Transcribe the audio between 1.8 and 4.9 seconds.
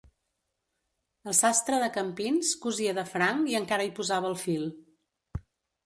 de Campins, cosia de franc i encara hi posava el fil.